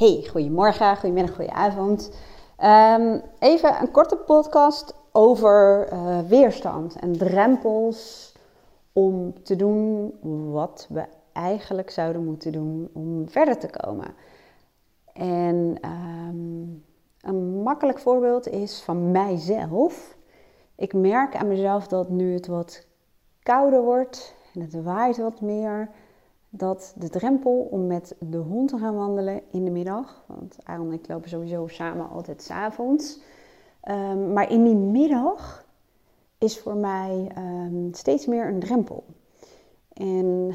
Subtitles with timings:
[0.00, 2.12] Hey, goedemorgen, goedemiddag, goedenavond.
[2.64, 8.32] Um, even een korte podcast over uh, weerstand en drempels
[8.92, 10.14] om te doen
[10.52, 14.14] wat we eigenlijk zouden moeten doen om verder te komen.
[15.12, 16.84] En um,
[17.20, 20.16] een makkelijk voorbeeld is van mijzelf.
[20.76, 22.86] Ik merk aan mezelf dat nu het wat
[23.42, 25.90] kouder wordt en het waait wat meer,
[26.50, 30.86] dat de drempel om met de hond te gaan wandelen in de middag, want Aaron
[30.86, 33.20] en ik lopen sowieso samen altijd s'avonds,
[33.88, 35.64] um, maar in die middag
[36.38, 39.04] is voor mij um, steeds meer een drempel.
[39.92, 40.54] En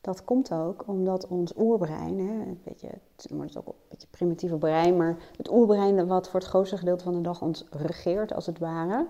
[0.00, 4.96] dat komt ook omdat ons oerbrein, hè, een beetje, het ook een beetje primitieve brein,
[4.96, 8.58] maar het oerbrein wat voor het grootste gedeelte van de dag ons regeert als het
[8.58, 9.06] ware,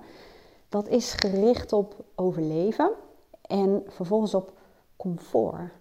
[0.68, 2.90] dat is gericht op overleven
[3.42, 4.52] en vervolgens op
[5.04, 5.72] comfort.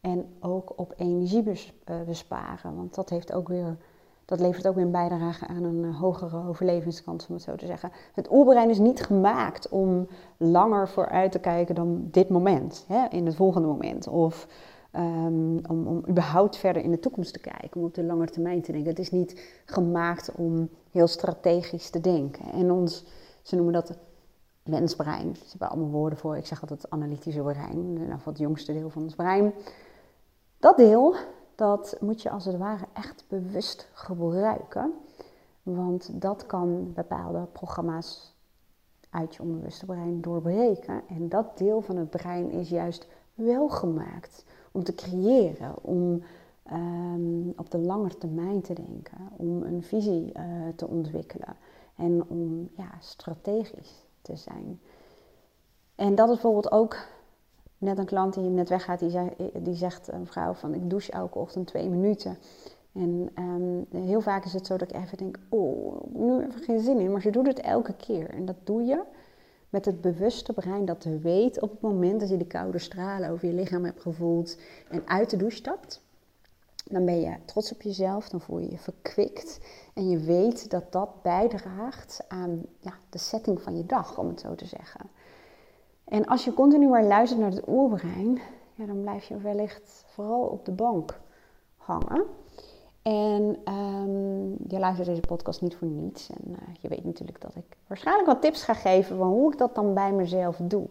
[0.00, 2.76] En ook op energie eh, besparen.
[2.76, 3.76] Want dat, heeft ook weer,
[4.24, 7.66] dat levert ook weer een bijdrage aan een eh, hogere overlevingskans, om het zo te
[7.66, 7.90] zeggen.
[8.14, 13.26] Het oerbrein is niet gemaakt om langer vooruit te kijken dan dit moment, hè, in
[13.26, 14.08] het volgende moment.
[14.08, 14.46] Of
[14.96, 18.62] um, om, om überhaupt verder in de toekomst te kijken, om op de lange termijn
[18.62, 18.90] te denken.
[18.90, 22.52] Het is niet gemaakt om heel strategisch te denken.
[22.52, 23.04] En ons,
[23.42, 23.98] ze noemen dat
[24.64, 25.36] mensbrein.
[25.36, 26.36] Ze hebben allemaal woorden voor.
[26.36, 29.52] Ik zeg altijd analytische brein, nou, het jongste deel van ons brein.
[30.58, 31.14] Dat deel,
[31.54, 34.92] dat moet je als het ware echt bewust gebruiken.
[35.62, 38.36] Want dat kan bepaalde programma's
[39.10, 41.02] uit je onbewuste brein doorbreken.
[41.08, 46.22] En dat deel van het brein is juist wel gemaakt om te creëren, om
[46.72, 50.42] um, op de lange termijn te denken, om een visie uh,
[50.76, 51.56] te ontwikkelen
[51.96, 54.80] en om ja, strategisch te zijn.
[55.94, 56.96] En dat is bijvoorbeeld ook
[57.78, 61.12] net een klant die net weggaat, die, zei, die zegt een vrouw van ik douche
[61.12, 62.38] elke ochtend twee minuten.
[62.92, 66.80] En um, heel vaak is het zo dat ik even denk, oh, nu even geen
[66.80, 67.12] zin in.
[67.12, 68.30] Maar ze doet het elke keer.
[68.30, 69.02] En dat doe je
[69.68, 73.48] met het bewuste brein dat weet op het moment dat je de koude stralen over
[73.48, 74.58] je lichaam hebt gevoeld
[74.88, 76.02] en uit de douche stapt.
[76.92, 79.60] Dan ben je trots op jezelf, dan voel je je verkwikt.
[79.94, 84.40] En je weet dat dat bijdraagt aan ja, de setting van je dag, om het
[84.40, 85.00] zo te zeggen.
[86.04, 88.40] En als je continu maar luistert naar het oerbrein,
[88.74, 91.20] ja, dan blijf je wellicht vooral op de bank
[91.76, 92.24] hangen.
[93.02, 96.30] En um, je luistert deze podcast niet voor niets.
[96.30, 99.58] En uh, je weet natuurlijk dat ik waarschijnlijk wat tips ga geven van hoe ik
[99.58, 100.86] dat dan bij mezelf doe.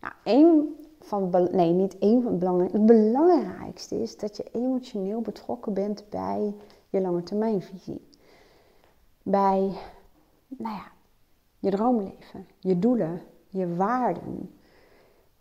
[0.00, 2.78] Nou, één van, nee, niet één van het belangrijkste.
[2.78, 6.54] Het belangrijkste is dat je emotioneel betrokken bent bij
[6.88, 8.00] je lange termijnvisie.
[9.22, 9.72] Bij,
[10.48, 10.92] nou ja,
[11.58, 14.50] je droomleven, je doelen, je waarden.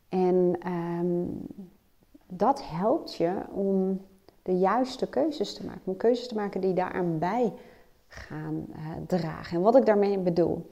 [0.09, 1.47] En um,
[2.27, 4.01] dat helpt je om
[4.41, 5.81] de juiste keuzes te maken.
[5.83, 7.53] Om keuzes te maken die daaraan bij
[8.07, 9.57] gaan uh, dragen.
[9.57, 10.69] En wat ik daarmee bedoel.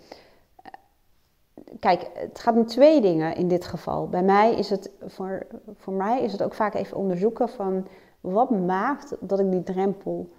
[1.79, 4.09] Kijk, het gaat om twee dingen in dit geval.
[4.09, 7.87] Bij mij is het, voor, voor mij is het ook vaak even onderzoeken van
[8.21, 10.29] wat maakt dat ik die drempel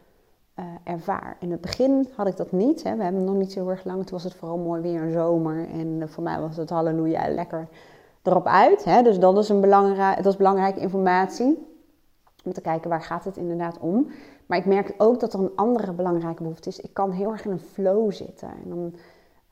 [0.59, 1.37] uh, ervaar.
[1.41, 2.82] In het begin had ik dat niet.
[2.82, 2.97] Hè.
[2.97, 3.98] We hebben nog niet zo erg lang.
[3.98, 5.69] Toen was het vooral mooi weer en zomer.
[5.69, 7.69] En voor mij was het halleluja lekker
[8.22, 8.84] erop uit.
[8.84, 9.03] Hè.
[9.03, 11.70] Dus dat is, een belangrijk, dat is belangrijke informatie.
[12.44, 14.10] Om te kijken waar gaat het inderdaad om.
[14.47, 16.81] Maar ik merk ook dat er een andere belangrijke behoefte is.
[16.81, 18.49] Ik kan heel erg in een flow zitten.
[18.49, 18.94] En dan,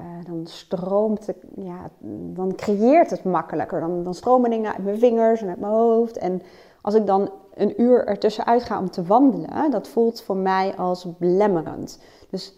[0.00, 1.91] uh, dan stroomt ja,
[2.34, 3.81] dan creëert het makkelijker.
[3.81, 6.19] Dan, dan stromen dingen uit mijn vingers en uit mijn hoofd.
[6.19, 6.43] En
[6.83, 11.16] als ik dan een uur ertussenuit ga om te wandelen, dat voelt voor mij als
[11.19, 12.00] belemmerend.
[12.31, 12.55] Dus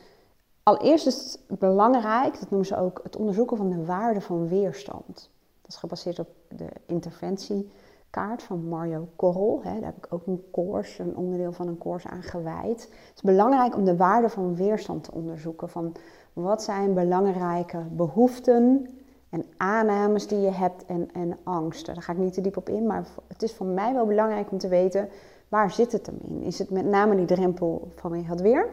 [0.62, 5.30] allereerst is het belangrijk, dat noemen ze ook het onderzoeken van de waarde van weerstand.
[5.62, 7.70] Dat is gebaseerd op de interventie
[8.12, 9.60] kaart van Mario Korrel.
[9.62, 12.82] Hè, daar heb ik ook een course, een onderdeel van een course aan gewijd.
[12.82, 15.68] Het is belangrijk om de waarde van weerstand te onderzoeken.
[15.68, 15.94] Van
[16.32, 18.88] wat zijn belangrijke behoeften
[19.30, 21.94] en aannames die je hebt en, en angsten.
[21.94, 24.50] Daar ga ik niet te diep op in, maar het is voor mij wel belangrijk
[24.50, 25.08] om te weten
[25.48, 26.42] waar zit het hem in.
[26.42, 28.68] Is het met name die drempel vanwege het weer?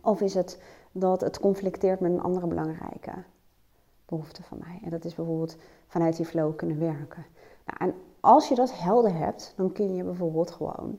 [0.00, 0.62] Of is het
[0.92, 3.12] dat het conflicteert met een andere belangrijke
[4.06, 4.80] behoefte van mij?
[4.84, 5.56] En dat is bijvoorbeeld
[5.86, 7.24] vanuit die flow kunnen werken.
[7.64, 10.98] Nou, en als je dat helder hebt, dan kun je bijvoorbeeld gewoon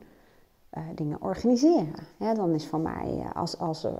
[0.72, 1.94] uh, dingen organiseren.
[2.18, 3.94] Dan is van mij, uh, als, als er,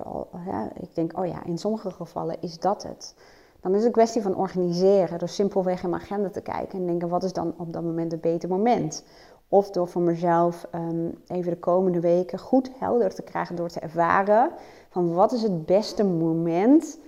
[0.45, 3.15] ja, ik denk, oh ja, in sommige gevallen is dat het.
[3.61, 6.85] Dan is het een kwestie van organiseren, door simpelweg in mijn agenda te kijken en
[6.85, 9.03] denken, wat is dan op dat moment het beter moment?
[9.49, 13.79] Of door voor mezelf um, even de komende weken goed helder te krijgen door te
[13.79, 14.51] ervaren
[14.89, 16.99] van wat is het beste moment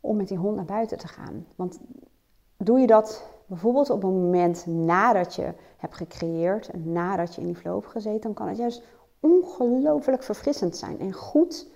[0.00, 1.46] om met die hond naar buiten te gaan.
[1.56, 1.78] Want
[2.56, 7.56] doe je dat bijvoorbeeld op een moment nadat je hebt gecreëerd nadat je in die
[7.56, 8.82] flow hebt gezeten, dan kan het juist
[9.20, 11.66] ongelooflijk verfrissend zijn en goed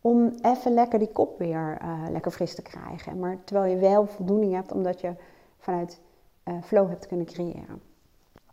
[0.00, 3.18] om even lekker die kop weer uh, lekker fris te krijgen.
[3.18, 5.14] Maar terwijl je wel voldoening hebt omdat je
[5.58, 6.00] vanuit
[6.44, 7.82] uh, flow hebt kunnen creëren.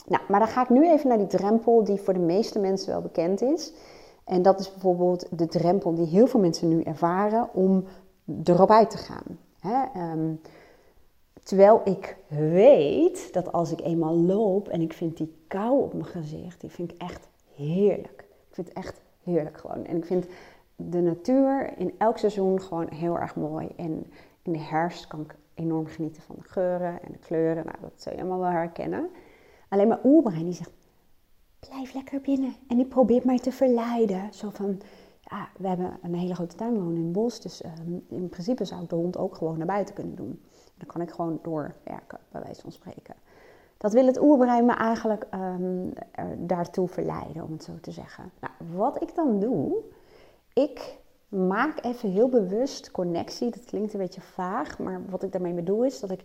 [0.06, 2.92] Nou, maar dan ga ik nu even naar die drempel die voor de meeste mensen
[2.92, 3.74] wel bekend is.
[4.24, 7.86] En dat is bijvoorbeeld de drempel die heel veel mensen nu ervaren om
[8.44, 9.40] erop uit te gaan.
[9.60, 10.12] Hè?
[10.12, 10.42] Um,
[11.48, 16.06] terwijl ik weet dat als ik eenmaal loop en ik vind die kou op mijn
[16.06, 18.26] gezicht, die vind ik echt heerlijk.
[18.50, 19.86] Ik vind het echt heerlijk gewoon.
[19.86, 20.26] En ik vind
[20.76, 23.68] de natuur in elk seizoen gewoon heel erg mooi.
[23.76, 24.12] En
[24.42, 27.66] in de herfst kan ik enorm genieten van de geuren en de kleuren.
[27.66, 29.10] Nou, dat zul je allemaal wel herkennen.
[29.70, 30.72] Alleen mijn oerbrein die zegt,
[31.60, 32.56] blijf lekker binnen.
[32.68, 34.34] En die probeert mij te verleiden.
[34.34, 34.82] Zo van,
[35.22, 37.42] ja, we hebben een hele grote tuin wonen in het bos.
[37.42, 40.42] Dus um, in principe zou ik de hond ook gewoon naar buiten kunnen doen.
[40.78, 43.16] Dan kan ik gewoon doorwerken, bij wijze van spreken.
[43.78, 45.94] Dat wil het oerbrein me eigenlijk um,
[46.38, 48.32] daartoe verleiden, om het zo te zeggen.
[48.40, 49.78] Nou, wat ik dan doe,
[50.54, 50.98] ik
[51.28, 53.52] maak even heel bewust connectie.
[53.52, 56.24] Dat klinkt een beetje vaag, maar wat ik daarmee bedoel is dat ik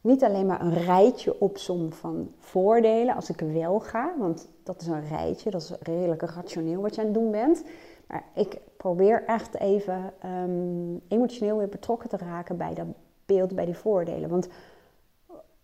[0.00, 4.86] niet alleen maar een rijtje opsom van voordelen als ik wel ga, want dat is
[4.86, 7.64] een rijtje, dat is redelijk rationeel wat je aan het doen bent.
[8.06, 12.86] Maar ik probeer echt even um, emotioneel weer betrokken te raken bij dat
[13.26, 14.28] beeld, bij die voordelen.
[14.28, 14.48] Want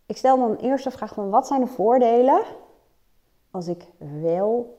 [0.07, 2.43] ik stel dan eerst de vraag van wat zijn de voordelen
[3.51, 3.87] als ik
[4.21, 4.79] wel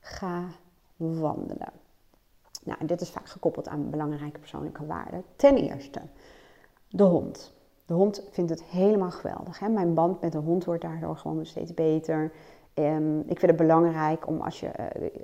[0.00, 0.44] ga
[0.96, 1.72] wandelen?
[2.64, 5.24] Nou, dit is vaak gekoppeld aan belangrijke persoonlijke waarden.
[5.36, 6.00] Ten eerste,
[6.88, 7.54] de hond.
[7.86, 9.58] De hond vindt het helemaal geweldig.
[9.58, 9.68] Hè?
[9.68, 12.32] Mijn band met de hond wordt daardoor gewoon steeds beter.
[12.74, 14.70] Um, ik vind het belangrijk om als je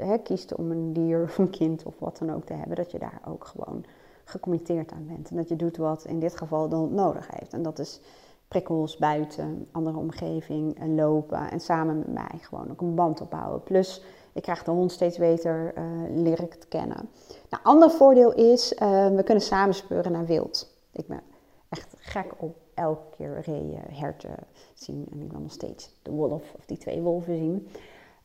[0.01, 2.91] uh, kiest om een dier of een kind of wat dan ook te hebben, dat
[2.91, 3.85] je daar ook gewoon
[4.25, 5.31] gecommitteerd aan bent.
[5.31, 7.53] En dat je doet wat in dit geval hond nodig heeft.
[7.53, 8.01] En dat is
[8.49, 13.63] prikkels buiten, andere omgeving, en lopen en samen met mij gewoon ook een band opbouwen.
[13.63, 14.03] Plus,
[14.33, 15.85] ik krijg de hond steeds beter uh,
[16.23, 17.09] leer ik te kennen.
[17.51, 20.75] Nou, ander voordeel is, uh, we kunnen samen speuren naar wild.
[20.93, 21.21] Ik ben
[21.69, 24.35] echt gek op elke keer reeën, herten
[24.75, 25.07] zien.
[25.13, 27.69] En ik wil nog steeds de wolf of die twee wolven zien.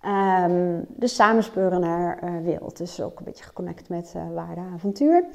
[0.05, 1.43] Um, dus samen
[1.81, 2.77] naar uh, wild.
[2.77, 5.25] Dus ook een beetje geconnect met uh, waarde avontuur.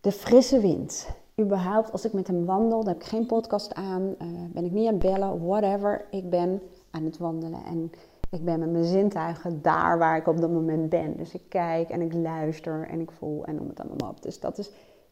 [0.00, 1.08] De frisse wind.
[1.40, 4.72] Überhaupt, als ik met hem wandel, dan heb ik geen podcast aan, uh, ben ik
[4.72, 6.06] niet aan het bellen, whatever.
[6.10, 7.92] Ik ben aan het wandelen en
[8.30, 11.16] ik ben met mijn zintuigen daar waar ik op dat moment ben.
[11.16, 14.22] Dus ik kijk en ik luister en ik voel en noem het allemaal op.
[14.22, 14.70] Dus dat is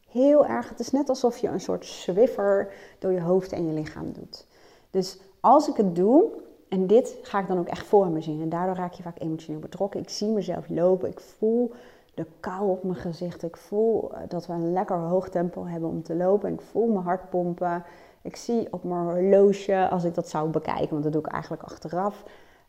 [0.09, 3.73] heel erg, het is net alsof je een soort swiffer door je hoofd en je
[3.73, 4.47] lichaam doet.
[4.91, 6.25] Dus als ik het doe,
[6.69, 9.21] en dit ga ik dan ook echt voor me zien, en daardoor raak je vaak
[9.21, 10.01] emotioneel betrokken.
[10.01, 11.73] Ik zie mezelf lopen, ik voel
[12.19, 15.89] de kou op mijn gezicht, ik voel eh, dat we een lekker hoog tempo hebben
[15.89, 17.85] om te lopen, ik voel mijn hart pompen.
[18.23, 21.63] Ik zie op mijn horloge, als ik dat zou bekijken, want dat doe ik eigenlijk
[21.63, 22.25] achteraf,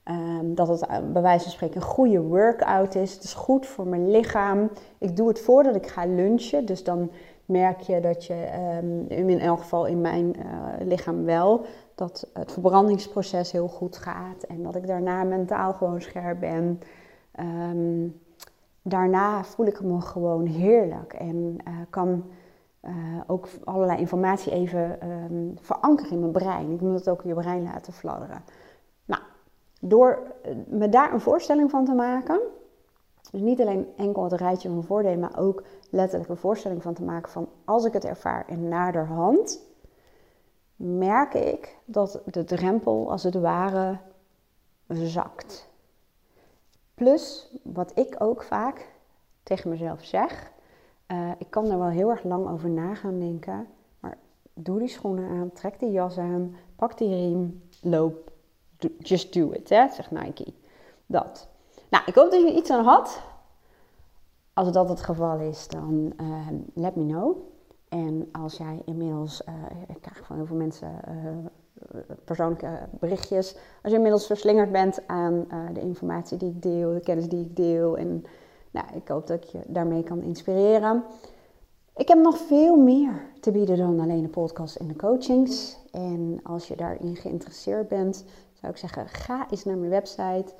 [0.10, 3.14] Um, dat het uh, bij wijze van spreken een goede workout is.
[3.14, 4.70] Het is goed voor mijn lichaam.
[4.98, 6.66] Ik doe het voordat ik ga lunchen.
[6.66, 7.12] Dus dan
[7.46, 8.48] merk je dat je,
[8.82, 14.44] um, in elk geval in mijn uh, lichaam wel, dat het verbrandingsproces heel goed gaat.
[14.44, 16.82] En dat ik daarna mentaal gewoon scherp ben.
[17.40, 18.20] Um,
[18.82, 21.14] daarna voel ik me gewoon heerlijk.
[21.14, 22.24] En uh, kan
[22.84, 22.92] uh,
[23.28, 25.00] ook allerlei informatie even
[25.62, 26.72] verankeren in mijn brein.
[26.72, 28.44] Ik moet het ook in je brein laten fladderen.
[29.06, 29.22] Nou,
[29.82, 30.20] door
[30.68, 32.40] me daar een voorstelling van te maken,
[33.32, 37.04] dus niet alleen enkel het rijtje van voordelen, maar ook letterlijk een voorstelling van te
[37.04, 39.62] maken van als ik het ervaar en naderhand,
[40.76, 43.98] merk ik dat de drempel als het ware
[44.88, 45.69] zakt.
[47.00, 48.90] Plus, wat ik ook vaak
[49.44, 50.52] tegen mezelf zeg,
[51.08, 53.68] uh, ik kan er wel heel erg lang over na gaan denken,
[54.00, 54.18] maar
[54.54, 58.32] doe die schoenen aan, trek die jas aan, pak die riem, loop,
[58.98, 60.54] just do it, hè, zegt Nike.
[61.06, 61.48] Dat.
[61.90, 63.22] Nou, ik hoop dat je iets aan had.
[64.54, 67.38] Als dat het geval is, dan uh, let me know.
[67.90, 69.54] En als jij inmiddels, uh,
[69.88, 71.46] ik krijg van heel veel mensen uh,
[72.24, 73.56] persoonlijke berichtjes.
[73.82, 77.56] Als je inmiddels verslingerd bent aan de informatie die ik deel, de kennis die ik
[77.56, 77.98] deel.
[77.98, 78.24] En
[78.72, 81.04] nou, ik hoop dat ik je daarmee kan inspireren.
[81.96, 85.78] Ik heb nog veel meer te bieden dan alleen de podcast en de coachings.
[85.92, 90.54] En als je daarin geïnteresseerd bent, zou ik zeggen, ga eens naar mijn website.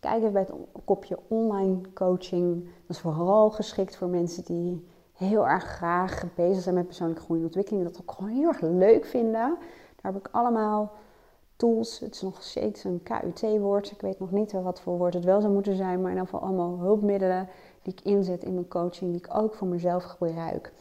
[0.00, 0.52] Kijk even bij het
[0.84, 2.64] kopje online coaching.
[2.64, 7.38] Dat is vooral geschikt voor mensen die heel erg graag bezig zijn met persoonlijke groei
[7.38, 7.84] en ontwikkeling.
[7.84, 9.56] Dat ook gewoon heel erg leuk vinden.
[10.04, 10.92] Daar heb ik allemaal
[11.56, 11.98] tools.
[11.98, 13.90] Het is nog steeds een KUT-woord.
[13.90, 16.00] Ik weet nog niet wat voor woord het wel zou moeten zijn.
[16.00, 17.48] Maar in ieder geval allemaal hulpmiddelen
[17.82, 19.10] die ik inzet in mijn coaching.
[19.10, 20.72] Die ik ook voor mezelf gebruik.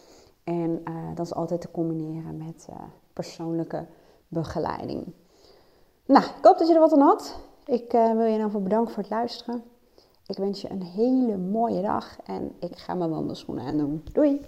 [0.44, 2.76] En uh, dat is altijd te combineren met uh,
[3.14, 3.86] persoonlijke
[4.28, 5.14] begeleiding.
[6.06, 7.40] Nou, ik hoop dat je er wat aan had.
[7.66, 9.64] Ik uh, wil je ieder geval bedanken voor het luisteren.
[10.28, 14.04] Ik wens je een hele mooie dag en ik ga mijn wandelschoenen aandoen.
[14.12, 14.42] Doei!